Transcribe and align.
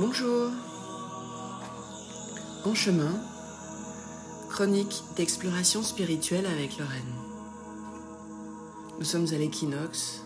Bonjour. 0.00 0.52
En 2.64 2.72
chemin, 2.72 3.20
chronique 4.48 5.02
d'exploration 5.16 5.82
spirituelle 5.82 6.46
avec 6.46 6.78
Lorraine. 6.78 7.14
Nous 9.00 9.04
sommes 9.04 9.26
à 9.34 9.38
l'équinoxe 9.38 10.24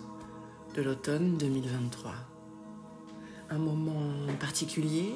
de 0.74 0.82
l'automne 0.82 1.38
2023. 1.38 2.12
Un 3.48 3.56
moment 3.56 4.12
particulier, 4.38 5.14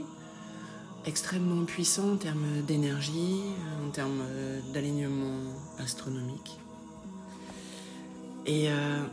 extrêmement 1.04 1.66
puissant 1.66 2.12
en 2.12 2.16
termes 2.16 2.62
d'énergie, 2.66 3.42
en 3.86 3.90
termes 3.90 4.24
d'alignement 4.72 5.52
astronomique. 5.78 6.58
Et 8.46 8.70
euh, 8.70 9.04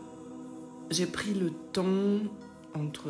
j'ai 0.89 1.05
pris 1.05 1.33
le 1.33 1.51
temps 1.73 2.21
entre 2.75 3.09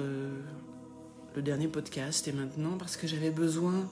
le 1.36 1.42
dernier 1.42 1.68
podcast 1.68 2.28
et 2.28 2.32
maintenant 2.32 2.78
parce 2.78 2.98
que 2.98 3.08
j'avais 3.08 3.32
besoin 3.32 3.88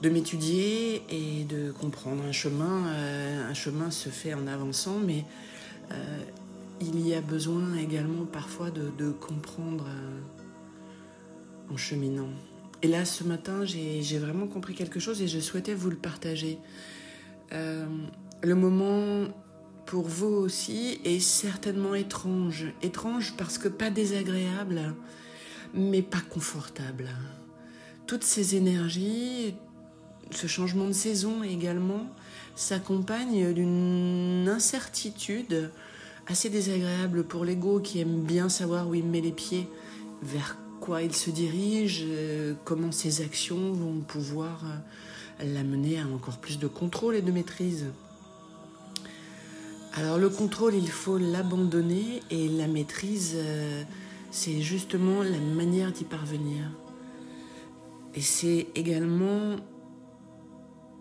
de 0.00 0.08
m'étudier 0.08 1.02
et 1.10 1.44
de 1.44 1.72
comprendre 1.72 2.24
un 2.24 2.32
chemin. 2.32 2.86
Euh, 2.88 3.50
un 3.50 3.54
chemin 3.54 3.90
se 3.90 4.08
fait 4.08 4.32
en 4.34 4.46
avançant, 4.46 4.98
mais 4.98 5.24
euh, 5.92 6.18
il 6.80 7.06
y 7.06 7.14
a 7.14 7.20
besoin 7.20 7.76
également 7.76 8.24
parfois 8.24 8.70
de, 8.70 9.10
comprendre 9.10 9.86
euh, 9.88 11.72
en 11.72 11.76
cheminant. 11.76 12.30
Et 12.82 12.88
là, 12.88 13.04
ce 13.04 13.24
matin, 13.24 13.64
j'ai 13.66 14.18
vraiment 14.18 14.46
compris 14.46 14.74
quelque 14.74 15.00
chose 15.00 15.20
et 15.20 15.28
je 15.28 15.38
souhaitais 15.38 15.74
vous 15.74 15.90
le 15.90 15.96
partager. 15.96 16.58
le 17.52 18.54
moment 18.54 19.28
pour 19.84 20.08
vous 20.08 20.32
aussi 20.32 20.98
est 21.04 21.20
certainement 21.20 21.94
étrange. 21.94 22.72
Étrange 22.80 23.34
parce 23.36 23.58
que 23.58 23.68
pas 23.68 23.90
désagréable 23.90 24.94
mais 25.74 26.02
pas 26.02 26.20
confortable. 26.20 27.08
Toutes 28.06 28.24
ces 28.24 28.56
énergies, 28.56 29.54
ce 30.30 30.46
changement 30.46 30.86
de 30.86 30.92
saison 30.92 31.42
également, 31.42 32.06
s'accompagne 32.56 33.52
d'une 33.52 34.48
incertitude 34.48 35.70
assez 36.26 36.50
désagréable 36.50 37.24
pour 37.24 37.44
l'ego 37.44 37.80
qui 37.80 38.00
aime 38.00 38.22
bien 38.22 38.48
savoir 38.48 38.88
où 38.88 38.94
il 38.94 39.04
met 39.04 39.20
les 39.20 39.32
pieds, 39.32 39.68
vers 40.22 40.56
quoi 40.80 41.02
il 41.02 41.14
se 41.14 41.30
dirige, 41.30 42.04
comment 42.64 42.92
ses 42.92 43.22
actions 43.22 43.72
vont 43.72 44.00
pouvoir 44.00 44.64
l'amener 45.44 45.98
à 46.00 46.06
encore 46.06 46.38
plus 46.38 46.58
de 46.58 46.66
contrôle 46.66 47.16
et 47.16 47.22
de 47.22 47.32
maîtrise. 47.32 47.86
Alors 49.94 50.18
le 50.18 50.28
contrôle, 50.28 50.74
il 50.74 50.88
faut 50.88 51.18
l'abandonner 51.18 52.22
et 52.30 52.48
la 52.48 52.68
maîtrise, 52.68 53.32
euh, 53.34 53.82
c'est 54.30 54.60
justement 54.60 55.22
la 55.22 55.38
manière 55.38 55.92
d'y 55.92 56.04
parvenir. 56.04 56.70
Et 58.14 58.20
c'est 58.20 58.68
également 58.74 59.56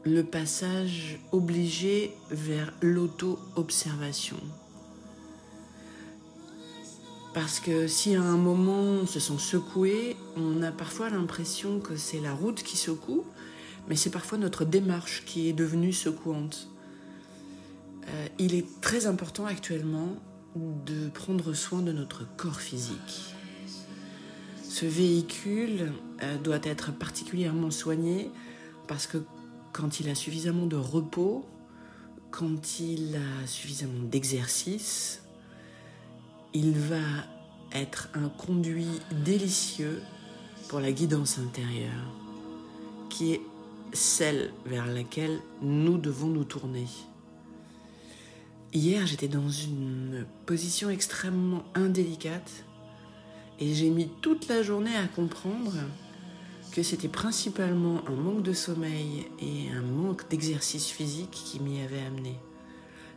le 0.04 0.24
passage 0.24 1.20
obligé 1.32 2.16
vers 2.32 2.74
l'auto-observation. 2.82 4.38
Parce 7.34 7.60
que 7.60 7.88
si 7.88 8.16
à 8.16 8.22
un 8.22 8.38
moment 8.38 8.82
on 8.82 9.06
se 9.06 9.20
sent 9.20 9.38
secoué, 9.38 10.16
on 10.36 10.62
a 10.64 10.72
parfois 10.72 11.10
l'impression 11.10 11.80
que 11.80 11.96
c'est 11.96 12.20
la 12.20 12.34
route 12.34 12.64
qui 12.64 12.76
secoue, 12.76 13.24
mais 13.88 13.96
c'est 13.96 14.10
parfois 14.10 14.38
notre 14.38 14.66
démarche 14.66 15.24
qui 15.26 15.48
est 15.48 15.54
devenue 15.54 15.94
secouante. 15.94 16.70
Euh, 18.08 18.28
il 18.40 18.56
est 18.56 18.66
très 18.82 19.06
important 19.06 19.46
actuellement 19.46 20.16
de 20.56 21.10
prendre 21.10 21.54
soin 21.54 21.82
de 21.82 21.92
notre 21.92 22.26
corps 22.38 22.60
physique. 22.60 23.36
Ce 24.64 24.86
véhicule 24.86 25.94
euh, 26.24 26.38
doit 26.38 26.60
être 26.64 26.92
particulièrement 26.92 27.72
soigné 27.72 28.32
parce 28.88 29.08
que 29.08 29.18
quand 29.74 30.00
il 30.00 30.10
a 30.10 30.16
suffisamment 30.16 30.66
de 30.66 30.76
repos, 30.76 31.46
quand 32.32 32.80
il 32.80 33.16
a 33.16 33.48
suffisamment 33.48 34.04
d'exercice, 34.04 35.22
il 36.54 36.72
va 36.78 36.98
être 37.74 38.10
un 38.14 38.30
conduit 38.30 39.00
délicieux 39.24 40.02
pour 40.68 40.80
la 40.80 40.92
guidance 40.92 41.40
intérieure, 41.40 42.14
qui 43.10 43.34
est 43.34 43.42
celle 43.94 44.52
vers 44.66 44.86
laquelle 44.86 45.40
nous 45.62 45.98
devons 45.98 46.28
nous 46.28 46.44
tourner. 46.44 46.86
Hier, 48.72 49.08
j'étais 49.08 49.28
dans 49.28 49.50
une 49.50 50.28
position 50.46 50.92
extrêmement 50.92 51.64
indélicate 51.74 52.66
et 53.60 53.74
j'ai 53.74 53.90
mis 53.90 54.08
toute 54.22 54.48
la 54.48 54.62
journée 54.62 54.96
à 54.96 55.08
comprendre 55.08 55.74
que 56.72 56.84
c'était 56.84 57.08
principalement 57.08 58.08
un 58.08 58.14
manque 58.14 58.44
de 58.44 58.54
sommeil 58.54 59.26
et 59.40 59.72
un 59.76 59.82
manque 59.82 60.30
d'exercice 60.30 60.86
physique 60.86 61.32
qui 61.32 61.60
m'y 61.60 61.82
avait 61.82 62.02
amené. 62.02 62.36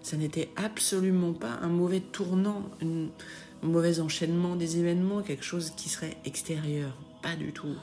Ça 0.01 0.17
n'était 0.17 0.49
absolument 0.57 1.35
pas 1.35 1.59
un 1.61 1.69
mauvais 1.69 2.01
tournant, 2.01 2.71
un 2.83 3.67
mauvais 3.67 4.01
enchaînement 4.01 4.57
des 4.57 4.79
événements, 4.79 5.21
quelque 5.21 5.45
chose 5.45 5.75
qui 5.77 5.91
serait 5.91 6.17
extérieur. 6.25 6.97
Pas 7.21 7.37
du 7.37 7.53
tout. 7.53 7.77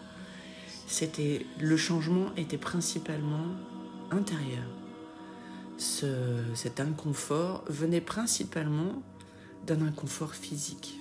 C'était 0.88 1.46
le 1.60 1.78
changement 1.78 2.36
était 2.36 2.58
principalement 2.58 3.46
intérieur 4.10 4.66
cet 5.80 6.80
inconfort 6.80 7.64
venait 7.68 8.02
principalement 8.02 9.02
d'un 9.66 9.82
inconfort 9.82 10.34
physique. 10.36 11.00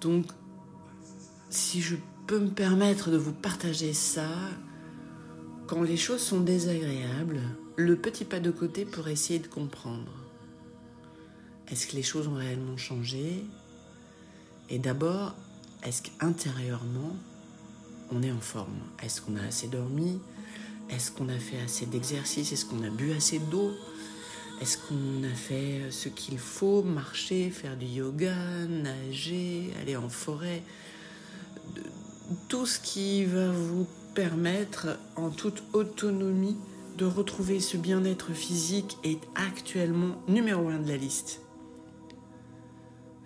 Donc, 0.00 0.26
si 1.50 1.80
je 1.80 1.96
peux 2.26 2.38
me 2.38 2.50
permettre 2.50 3.10
de 3.10 3.16
vous 3.16 3.32
partager 3.32 3.94
ça, 3.94 4.28
quand 5.66 5.82
les 5.82 5.96
choses 5.96 6.20
sont 6.20 6.40
désagréables, 6.40 7.40
le 7.76 7.96
petit 7.96 8.24
pas 8.24 8.40
de 8.40 8.50
côté 8.50 8.84
pour 8.84 9.08
essayer 9.08 9.38
de 9.38 9.46
comprendre. 9.46 10.12
Est-ce 11.68 11.86
que 11.86 11.96
les 11.96 12.02
choses 12.02 12.28
ont 12.28 12.34
réellement 12.34 12.76
changé? 12.76 13.44
Et 14.70 14.78
d'abord, 14.78 15.34
est-ce 15.82 16.02
qu'intérieurement, 16.02 17.16
on 18.10 18.22
est 18.22 18.32
en 18.32 18.40
forme? 18.40 18.78
Est-ce 19.02 19.20
qu'on 19.20 19.36
a 19.36 19.42
assez 19.42 19.68
dormi? 19.68 20.20
Est-ce 20.90 21.10
qu'on 21.10 21.28
a 21.28 21.38
fait 21.38 21.60
assez 21.60 21.86
d'exercice 21.86 22.52
Est-ce 22.52 22.64
qu'on 22.64 22.82
a 22.82 22.90
bu 22.90 23.12
assez 23.12 23.38
d'eau? 23.38 23.72
Est-ce 24.60 24.78
qu'on 24.78 25.22
a 25.24 25.34
fait 25.34 25.82
ce 25.90 26.08
qu'il 26.08 26.38
faut? 26.38 26.82
Marcher, 26.82 27.50
faire 27.50 27.76
du 27.76 27.86
yoga, 27.86 28.34
nager, 28.66 29.70
aller 29.80 29.96
en 29.96 30.08
forêt. 30.08 30.62
Tout 32.48 32.66
ce 32.66 32.80
qui 32.80 33.24
va 33.24 33.50
vous 33.50 33.86
permettre 34.14 34.98
en 35.16 35.30
toute 35.30 35.62
autonomie 35.74 36.56
de 36.96 37.04
retrouver 37.04 37.60
ce 37.60 37.76
bien-être 37.76 38.32
physique 38.32 38.98
est 39.04 39.20
actuellement 39.36 40.20
numéro 40.26 40.68
un 40.68 40.78
de 40.78 40.88
la 40.88 40.96
liste. 40.96 41.42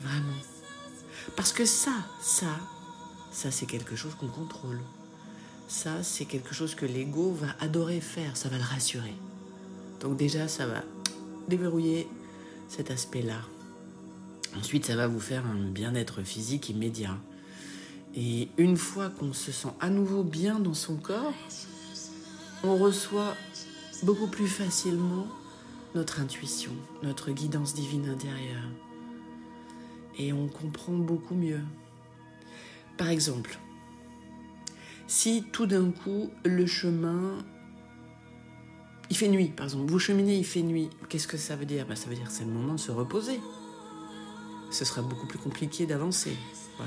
Vraiment. 0.01 0.37
Parce 1.37 1.53
que 1.53 1.65
ça, 1.65 1.95
ça, 2.21 2.59
ça 3.31 3.51
c'est 3.51 3.67
quelque 3.67 3.97
chose 3.97 4.15
qu'on 4.17 4.29
contrôle 4.29 4.81
ça, 5.73 6.03
c'est 6.03 6.27
quelque 6.27 6.53
chose 6.55 6.75
que 6.75 6.85
l'ego 6.85 7.33
va 7.33 7.57
adorer 7.59 8.03
faire, 8.03 8.37
ça 8.37 8.51
va 8.51 8.59
le 8.59 8.63
rassurer. 8.63 9.15
Donc 10.01 10.19
déjà, 10.19 10.47
ça 10.47 10.67
va 10.67 10.85
déverrouiller 11.49 12.07
cet 12.69 12.91
aspect-là. 12.91 13.41
Ensuite, 14.55 14.85
ça 14.85 14.97
va 14.97 15.07
vous 15.07 15.19
faire 15.19 15.47
un 15.47 15.71
bien-être 15.71 16.23
physique 16.23 16.69
immédiat. 16.69 17.17
Et 18.15 18.51
une 18.59 18.77
fois 18.77 19.09
qu'on 19.09 19.33
se 19.33 19.51
sent 19.51 19.73
à 19.81 19.89
nouveau 19.89 20.23
bien 20.23 20.61
dans 20.61 20.75
son 20.75 20.97
corps, 20.97 21.33
on 22.63 22.77
reçoit 22.77 23.35
beaucoup 24.03 24.27
plus 24.27 24.49
facilement 24.49 25.27
notre 25.95 26.21
intuition, 26.21 26.73
notre 27.03 27.31
guidance 27.31 27.73
divine 27.73 28.11
intérieure. 28.11 28.69
Et 30.19 30.35
on 30.35 30.49
comprend 30.49 30.93
beaucoup 30.93 31.35
mieux. 31.35 31.63
Par 32.99 33.09
exemple, 33.09 33.59
si 35.13 35.45
tout 35.53 35.67
d'un 35.67 35.91
coup 35.91 36.31
le 36.43 36.65
chemin 36.65 37.37
il 39.11 39.17
fait 39.17 39.29
nuit, 39.29 39.49
par 39.49 39.67
exemple, 39.67 39.91
vous 39.91 39.99
cheminez, 39.99 40.39
il 40.39 40.45
fait 40.45 40.63
nuit, 40.63 40.89
qu'est-ce 41.11 41.29
que 41.29 41.37
ça 41.37 41.55
veut 41.55 41.67
dire? 41.67 41.85
Ben, 41.87 41.95
Ça 41.95 42.09
veut 42.09 42.15
dire 42.15 42.25
que 42.25 42.33
c'est 42.33 42.47
le 42.47 42.51
moment 42.51 42.73
de 42.73 42.81
se 42.81 42.91
reposer. 42.91 43.39
Ce 44.71 44.87
sera 44.87 45.03
beaucoup 45.03 45.27
plus 45.27 45.39
compliqué 45.39 45.85
d'avancer. 45.85 46.31
Et 46.31 46.85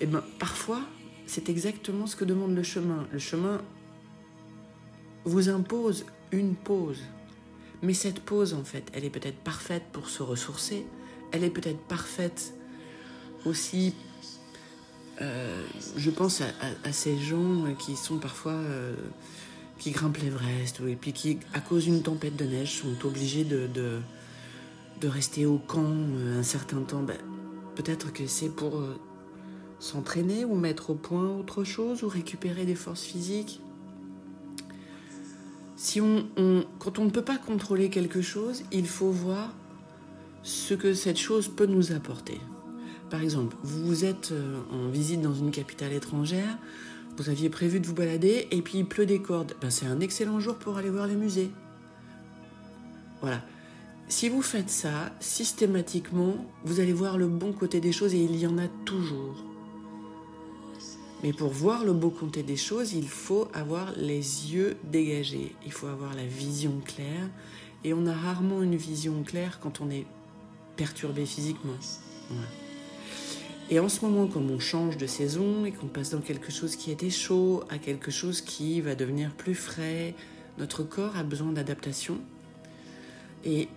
eh 0.00 0.06
ben 0.06 0.24
parfois, 0.40 0.80
c'est 1.26 1.48
exactement 1.48 2.08
ce 2.08 2.16
que 2.16 2.24
demande 2.24 2.52
le 2.52 2.64
chemin. 2.64 3.06
Le 3.12 3.20
chemin 3.20 3.62
vous 5.24 5.48
impose 5.48 6.04
une 6.32 6.56
pause. 6.56 7.02
Mais 7.80 7.94
cette 7.94 8.18
pause, 8.18 8.54
en 8.54 8.64
fait, 8.64 8.90
elle 8.92 9.04
est 9.04 9.10
peut-être 9.10 9.38
parfaite 9.38 9.84
pour 9.92 10.08
se 10.08 10.24
ressourcer. 10.24 10.84
Elle 11.30 11.44
est 11.44 11.50
peut-être 11.50 11.80
parfaite 11.86 12.54
aussi 13.44 13.94
je 15.18 16.10
pense 16.10 16.42
à, 16.42 16.92
ces 16.92 17.18
gens 17.18 17.64
qui 17.78 17.96
sont 17.96 18.18
parfois 18.18 18.52
euh, 18.52 18.94
qui 19.78 19.90
grimpent 19.90 20.18
l'Everest 20.18 20.80
et 20.86 20.96
puis 20.96 21.12
qui, 21.12 21.38
à 21.54 21.60
cause 21.60 21.84
d'une 21.84 22.02
tempête 22.02 22.36
de 22.36 22.44
neige, 22.44 22.80
sont 22.80 23.06
obligés 23.06 23.44
de, 23.44 23.68
de, 25.00 25.08
rester 25.08 25.46
au 25.46 25.58
camp 25.58 25.84
euh, 25.86 26.40
un 26.40 26.42
certain 26.42 26.82
temps. 26.82 27.02
Ben, 27.02 27.16
peut-être 27.74 28.12
que 28.12 28.26
c'est 28.26 28.48
pour 28.48 28.82
s'entraîner 29.78 30.44
ou 30.44 30.54
mettre 30.54 30.90
au 30.90 30.94
point 30.94 31.28
autre 31.28 31.64
chose 31.64 32.02
ou 32.02 32.08
récupérer 32.08 32.64
des 32.64 32.74
forces 32.74 33.02
physiques. 33.02 33.60
Si 35.76 36.00
on, 36.00 36.26
quand 36.78 36.98
on 36.98 37.04
ne 37.04 37.10
peut 37.10 37.24
pas 37.24 37.36
contrôler 37.36 37.90
quelque 37.90 38.22
chose, 38.22 38.62
il 38.72 38.86
faut 38.86 39.10
voir 39.10 39.54
ce 40.42 40.74
que 40.74 40.94
cette 40.94 41.18
chose 41.18 41.48
peut 41.48 41.66
nous 41.66 41.92
apporter. 41.92 42.40
Par 43.10 43.22
exemple, 43.22 43.56
vous 43.62 44.04
êtes 44.04 44.32
euh, 44.32 44.60
en 44.72 44.88
visite 44.88 45.20
dans 45.20 45.34
une 45.34 45.50
capitale 45.50 45.92
étrangère, 45.92 46.58
vous 47.16 47.30
aviez 47.30 47.48
prévu 47.48 47.80
de 47.80 47.86
vous 47.86 47.94
balader 47.94 48.48
et 48.50 48.62
puis 48.62 48.78
il 48.78 48.86
pleut 48.86 49.06
des 49.06 49.20
cordes. 49.20 49.54
Ben, 49.60 49.70
c'est 49.70 49.86
un 49.86 50.00
excellent 50.00 50.40
jour 50.40 50.56
pour 50.56 50.76
aller 50.76 50.90
voir 50.90 51.06
les 51.06 51.14
musées. 51.14 51.50
Voilà. 53.20 53.42
Si 54.08 54.28
vous 54.28 54.42
faites 54.42 54.70
ça 54.70 55.12
systématiquement, 55.20 56.46
vous 56.64 56.80
allez 56.80 56.92
voir 56.92 57.16
le 57.16 57.26
bon 57.26 57.52
côté 57.52 57.80
des 57.80 57.92
choses 57.92 58.14
et 58.14 58.22
il 58.22 58.36
y 58.36 58.46
en 58.46 58.58
a 58.58 58.68
toujours. 58.84 59.42
Mais 61.22 61.32
pour 61.32 61.48
voir 61.48 61.84
le 61.84 61.92
beau 61.92 62.10
côté 62.10 62.42
des 62.42 62.56
choses, 62.56 62.92
il 62.92 63.08
faut 63.08 63.48
avoir 63.54 63.92
les 63.96 64.52
yeux 64.52 64.76
dégagés, 64.84 65.56
il 65.64 65.72
faut 65.72 65.86
avoir 65.86 66.14
la 66.14 66.26
vision 66.26 66.80
claire. 66.84 67.30
Et 67.82 67.94
on 67.94 68.06
a 68.06 68.12
rarement 68.12 68.62
une 68.62 68.76
vision 68.76 69.22
claire 69.22 69.58
quand 69.60 69.80
on 69.80 69.90
est 69.90 70.06
perturbé 70.76 71.24
physiquement. 71.24 71.78
Et 73.68 73.80
en 73.80 73.88
ce 73.88 74.04
moment, 74.04 74.28
comme 74.28 74.50
on 74.50 74.60
change 74.60 74.96
de 74.96 75.06
saison 75.06 75.64
et 75.64 75.72
qu'on 75.72 75.88
passe 75.88 76.10
dans 76.10 76.20
quelque 76.20 76.52
chose 76.52 76.76
qui 76.76 76.92
était 76.92 77.10
chaud 77.10 77.64
à 77.68 77.78
quelque 77.78 78.12
chose 78.12 78.40
qui 78.40 78.80
va 78.80 78.94
devenir 78.94 79.32
plus 79.32 79.56
frais, 79.56 80.14
notre 80.58 80.84
corps 80.84 81.16
a 81.16 81.24
besoin 81.24 81.50
d'adaptation. 81.50 82.18
Et 83.44 83.68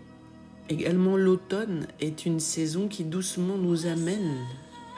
également 0.69 1.17
l'automne 1.17 1.87
est 1.99 2.27
une 2.27 2.39
saison 2.39 2.87
qui 2.87 3.03
doucement 3.03 3.57
nous 3.57 3.87
amène 3.87 4.35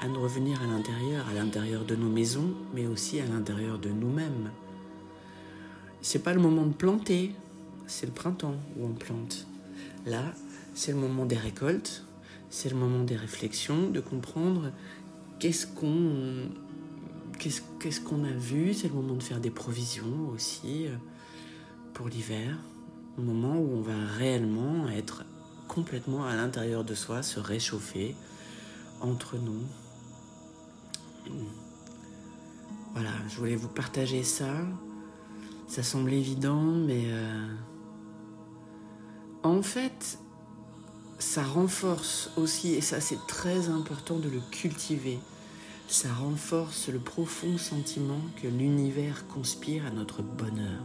à 0.02 0.10
nous 0.10 0.22
revenir 0.22 0.62
à 0.62 0.66
l'intérieur, 0.66 1.26
à 1.30 1.34
l'intérieur 1.34 1.86
de 1.86 1.96
nos 1.96 2.10
maisons, 2.10 2.54
mais 2.74 2.86
aussi 2.86 3.22
à 3.22 3.26
l'intérieur 3.26 3.80
de 3.80 3.90
nous-mêmes. 3.90 4.52
C'est 6.02 6.24
pas 6.24 6.34
le 6.34 6.42
moment 6.42 6.66
de 6.66 6.74
planter, 6.74 7.32
c'est 7.88 8.08
le 8.08 8.12
printemps 8.12 8.56
où 8.78 8.88
on 8.88 8.94
plante. 8.94 9.48
Là, 10.06 10.34
c'est 10.74 10.92
le 10.92 10.98
moment 10.98 11.26
des 11.26 11.38
récoltes, 11.38 12.04
c'est 12.52 12.70
le 12.70 12.76
moment 12.76 13.04
des 13.04 13.16
réflexions, 13.16 13.90
de 13.90 14.02
comprendre 14.02 14.72
qu'est-ce 15.40 15.66
qu'on 15.66 16.50
a 18.24 18.32
vu, 18.32 18.74
c'est 18.74 18.90
le 18.90 18.94
moment 18.94 19.16
de 19.16 19.24
faire 19.24 19.40
des 19.40 19.50
provisions 19.50 20.30
aussi 20.34 20.86
euh, 20.86 20.96
pour 21.94 22.10
l'hiver, 22.10 22.58
le 23.18 23.24
moment 23.24 23.58
où 23.58 23.78
on 23.78 23.82
va 23.82 24.06
réellement 24.18 24.90
être 24.90 25.24
complètement 25.68 26.26
à 26.26 26.36
l'intérieur 26.36 26.84
de 26.84 26.94
soi, 26.94 27.24
se 27.24 27.40
réchauffer 27.40 28.16
entre 29.00 29.38
nous. 29.38 29.64
Voilà, 32.94 33.12
je 33.30 33.38
voulais 33.38 33.56
vous 33.56 33.70
partager 33.70 34.24
ça. 34.24 34.54
Ça 35.68 35.84
semble 35.84 36.12
évident, 36.12 36.64
mais 36.64 37.06
euh, 37.06 37.48
en 39.44 39.62
fait, 39.62 40.20
ça 41.22 41.44
renforce 41.44 42.32
aussi, 42.36 42.74
et 42.74 42.82
ça 42.82 43.00
c'est 43.00 43.26
très 43.28 43.70
important 43.70 44.18
de 44.18 44.28
le 44.28 44.42
cultiver, 44.52 45.20
ça 45.88 46.12
renforce 46.14 46.90
le 46.90 47.00
profond 47.00 47.58
sentiment 47.58 48.22
que 48.42 48.48
l'univers 48.48 49.28
conspire 49.28 49.86
à 49.86 49.92
notre 49.92 50.24
bonheur. 50.24 50.84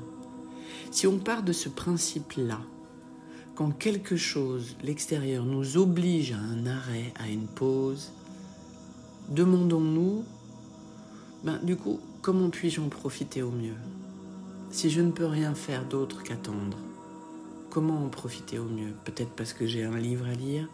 Si 0.91 1.07
on 1.07 1.19
part 1.19 1.43
de 1.43 1.53
ce 1.53 1.69
principe-là, 1.69 2.61
quand 3.55 3.71
quelque 3.71 4.17
chose, 4.17 4.77
l'extérieur, 4.83 5.45
nous 5.45 5.79
oblige 5.79 6.33
à 6.33 6.39
un 6.39 6.67
arrêt, 6.67 7.15
à 7.19 7.29
une 7.29 7.47
pause, 7.47 8.13
demandons-nous, 9.31 10.25
ben, 11.45 11.59
du 11.63 11.77
coup, 11.77 11.99
comment 12.21 12.51
puis-je 12.51 12.81
en 12.81 12.89
profiter 12.89 13.43
au 13.43 13.51
mieux? 13.51 13.77
Si 14.71 14.91
je 14.91 15.01
ne 15.01 15.13
peux 15.13 15.27
rien 15.27 15.55
faire 15.55 15.89
d'autre 15.89 16.23
qu'attendre, 16.23 16.77
comment 17.77 18.07
en 18.07 18.09
profiter 18.09 18.59
au 18.59 18.65
mieux? 18.65 18.95
Peut-être 19.05 19.33
parce 19.37 19.53
que 19.53 19.67
j'ai 19.67 19.85
un 19.85 19.99
livre 19.99 20.25
à 20.25 20.33
lire, 20.33 20.67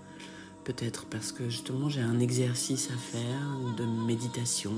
peut-être 0.62 1.04
parce 1.06 1.32
que 1.32 1.50
justement 1.50 1.88
j'ai 1.88 2.00
un 2.00 2.20
exercice 2.20 2.92
à 2.92 2.96
faire 2.96 3.58
de 3.76 3.84
méditation, 4.06 4.70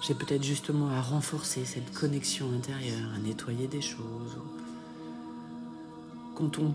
j'ai 0.00 0.14
peut-être 0.14 0.42
justement 0.42 0.88
à 0.88 1.02
renforcer 1.02 1.66
cette 1.66 1.92
connexion 1.92 2.50
intérieure, 2.56 3.10
à 3.14 3.18
nettoyer 3.18 3.66
des 3.66 3.82
choses. 3.82 4.38
Quand 6.36 6.58
on 6.58 6.74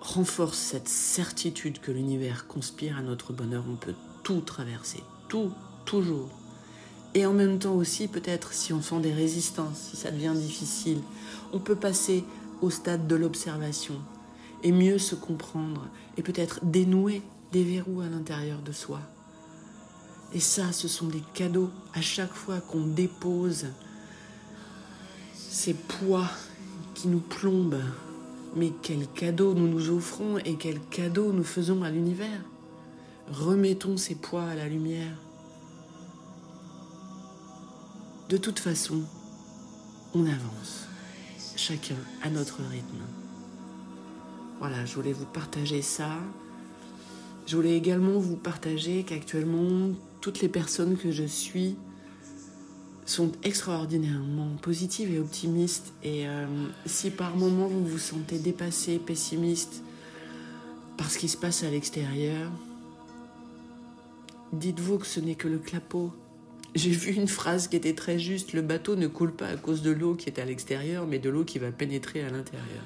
renforce 0.00 0.58
cette 0.58 0.88
certitude 0.88 1.78
que 1.78 1.92
l'univers 1.92 2.48
conspire 2.48 2.98
à 2.98 3.02
notre 3.02 3.32
bonheur, 3.32 3.62
on 3.70 3.76
peut 3.76 3.94
tout 4.24 4.40
traverser, 4.40 5.04
tout, 5.28 5.52
toujours. 5.84 6.30
Et 7.14 7.26
en 7.26 7.32
même 7.32 7.60
temps 7.60 7.74
aussi, 7.74 8.08
peut-être, 8.08 8.52
si 8.52 8.72
on 8.72 8.82
sent 8.82 9.00
des 9.00 9.12
résistances, 9.12 9.90
si 9.90 9.96
ça 9.96 10.10
devient 10.10 10.34
difficile, 10.34 11.00
on 11.52 11.58
peut 11.58 11.74
passer 11.74 12.24
au 12.62 12.70
stade 12.70 13.06
de 13.06 13.14
l'observation 13.14 13.96
et 14.62 14.72
mieux 14.72 14.98
se 14.98 15.14
comprendre 15.14 15.88
et 16.16 16.22
peut-être 16.22 16.60
dénouer 16.62 17.22
des 17.52 17.64
verrous 17.64 18.00
à 18.00 18.08
l'intérieur 18.08 18.60
de 18.62 18.72
soi. 18.72 19.00
Et 20.32 20.40
ça, 20.40 20.72
ce 20.72 20.86
sont 20.86 21.08
des 21.08 21.22
cadeaux 21.34 21.70
à 21.94 22.00
chaque 22.00 22.32
fois 22.32 22.60
qu'on 22.60 22.86
dépose 22.86 23.66
ces 25.34 25.74
poids 25.74 26.28
qui 26.94 27.08
nous 27.08 27.20
plombe. 27.20 27.80
Mais 28.56 28.72
quel 28.82 29.06
cadeau 29.08 29.54
nous 29.54 29.68
nous 29.68 29.90
offrons 29.90 30.38
et 30.38 30.56
quel 30.56 30.80
cadeau 30.90 31.32
nous 31.32 31.44
faisons 31.44 31.82
à 31.82 31.90
l'univers. 31.90 32.40
Remettons 33.30 33.96
ces 33.96 34.14
poids 34.14 34.44
à 34.44 34.54
la 34.54 34.68
lumière. 34.68 35.16
De 38.28 38.36
toute 38.36 38.60
façon, 38.60 39.02
on 40.14 40.24
avance, 40.24 40.86
chacun 41.60 41.96
à 42.22 42.30
notre 42.30 42.62
rythme. 42.70 43.04
Voilà, 44.58 44.84
je 44.86 44.94
voulais 44.94 45.12
vous 45.12 45.26
partager 45.26 45.82
ça. 45.82 46.10
Je 47.46 47.54
voulais 47.54 47.76
également 47.76 48.18
vous 48.18 48.36
partager 48.36 49.04
qu'actuellement, 49.04 49.90
toutes 50.20 50.40
les 50.40 50.48
personnes 50.48 50.96
que 50.96 51.10
je 51.12 51.24
suis 51.24 51.76
sont 53.04 53.32
extraordinairement 53.42 54.56
positives 54.62 55.12
et 55.12 55.18
optimistes. 55.18 55.92
Et 56.02 56.26
euh, 56.26 56.46
si 56.86 57.10
par 57.10 57.36
moment 57.36 57.66
vous 57.66 57.84
vous 57.84 57.98
sentez 57.98 58.38
dépassé, 58.38 58.98
pessimiste 58.98 59.82
par 60.96 61.10
ce 61.10 61.18
qui 61.18 61.28
se 61.28 61.36
passe 61.36 61.62
à 61.62 61.70
l'extérieur, 61.70 62.50
dites-vous 64.52 64.98
que 64.98 65.06
ce 65.06 65.20
n'est 65.20 65.34
que 65.34 65.48
le 65.48 65.58
clapot. 65.58 66.12
J'ai 66.74 66.90
vu 66.90 67.12
une 67.12 67.26
phrase 67.26 67.66
qui 67.66 67.76
était 67.76 67.94
très 67.94 68.18
juste, 68.18 68.52
le 68.52 68.62
bateau 68.62 68.94
ne 68.94 69.08
coule 69.08 69.32
pas 69.32 69.48
à 69.48 69.56
cause 69.56 69.82
de 69.82 69.90
l'eau 69.90 70.14
qui 70.14 70.28
est 70.28 70.38
à 70.38 70.44
l'extérieur, 70.44 71.06
mais 71.06 71.18
de 71.18 71.28
l'eau 71.28 71.44
qui 71.44 71.58
va 71.58 71.72
pénétrer 71.72 72.22
à 72.22 72.30
l'intérieur. 72.30 72.84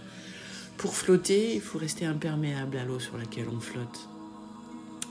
Pour 0.79 0.95
flotter, 0.95 1.55
il 1.55 1.61
faut 1.61 1.79
rester 1.79 2.07
imperméable 2.07 2.79
à 2.79 2.85
l'eau 2.85 2.99
sur 2.99 3.19
laquelle 3.19 3.47
on 3.55 3.61
flotte. 3.61 4.09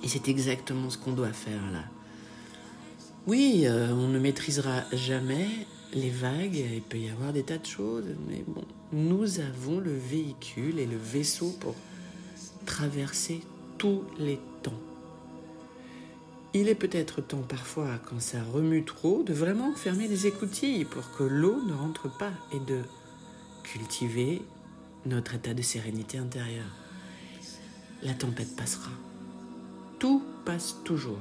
Et 0.03 0.07
c'est 0.07 0.27
exactement 0.27 0.89
ce 0.89 0.97
qu'on 0.97 1.13
doit 1.13 1.33
faire 1.33 1.61
là. 1.71 1.83
Oui, 3.27 3.63
euh, 3.65 3.93
on 3.93 4.07
ne 4.07 4.19
maîtrisera 4.19 4.83
jamais 4.91 5.47
les 5.93 6.09
vagues, 6.09 6.55
il 6.55 6.81
peut 6.81 6.97
y 6.97 7.09
avoir 7.09 7.31
des 7.31 7.43
tas 7.43 7.57
de 7.57 7.65
choses, 7.65 8.07
mais 8.27 8.43
bon, 8.47 8.63
nous 8.91 9.39
avons 9.39 9.79
le 9.79 9.95
véhicule 9.95 10.79
et 10.79 10.85
le 10.85 10.97
vaisseau 10.97 11.55
pour 11.59 11.75
traverser 12.65 13.41
tous 13.77 14.03
les 14.19 14.39
temps. 14.61 14.73
Il 16.55 16.69
est 16.69 16.75
peut-être 16.75 17.21
temps 17.21 17.41
parfois, 17.41 17.99
quand 18.07 18.21
ça 18.21 18.43
remue 18.43 18.85
trop, 18.85 19.23
de 19.23 19.33
vraiment 19.33 19.73
fermer 19.73 20.07
les 20.07 20.27
écoutilles 20.27 20.85
pour 20.85 21.11
que 21.17 21.23
l'eau 21.23 21.59
ne 21.63 21.73
rentre 21.73 22.15
pas 22.15 22.31
et 22.51 22.59
de 22.59 22.81
cultiver 23.63 24.41
notre 25.07 25.33
état 25.33 25.55
de 25.55 25.63
sérénité 25.63 26.19
intérieure. 26.19 26.71
La 28.03 28.13
tempête 28.13 28.55
passera. 28.55 28.91
Tout 29.97 30.21
passe 30.45 30.75
toujours. 30.83 31.17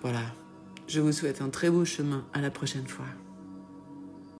Voilà, 0.00 0.34
je 0.88 1.00
vous 1.00 1.12
souhaite 1.12 1.40
un 1.40 1.50
très 1.50 1.70
beau 1.70 1.84
chemin. 1.84 2.24
À 2.32 2.40
la 2.40 2.50
prochaine 2.50 2.88
fois. 2.88 3.06